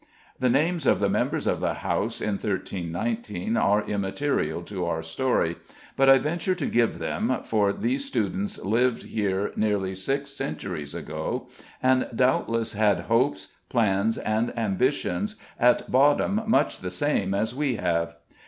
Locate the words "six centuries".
9.93-10.95